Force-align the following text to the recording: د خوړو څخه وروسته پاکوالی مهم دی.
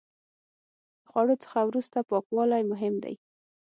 د 1.03 1.03
خوړو 1.09 1.35
څخه 1.43 1.59
وروسته 1.69 1.97
پاکوالی 2.09 2.63
مهم 2.71 2.95
دی. 3.03 3.15